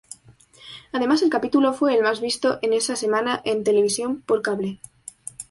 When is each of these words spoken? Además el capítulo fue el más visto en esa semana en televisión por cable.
Además 0.93 1.21
el 1.21 1.29
capítulo 1.29 1.73
fue 1.73 1.93
el 1.95 2.01
más 2.01 2.21
visto 2.21 2.57
en 2.63 2.73
esa 2.73 2.95
semana 2.95 3.39
en 3.45 3.63
televisión 3.63 4.23
por 4.23 4.41
cable. 4.41 4.79